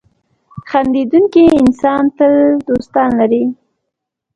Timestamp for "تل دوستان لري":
2.17-3.43